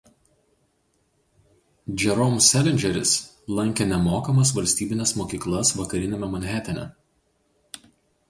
Jerome 2.03 2.39
Salingeris 2.45 3.11
lankė 3.59 3.87
nemokamas 3.91 4.53
valstybines 4.59 5.13
mokyklas 5.21 5.73
vakariniame 5.83 6.31
Manhatane. 6.37 6.87